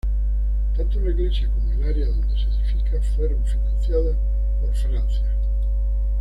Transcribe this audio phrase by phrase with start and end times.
[0.75, 4.17] Tanto la iglesia como el área donde se edifica fueron financiadas
[4.59, 5.29] por Francia.